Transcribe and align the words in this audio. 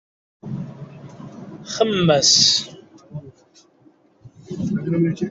Xemmem-as. 1.73 2.35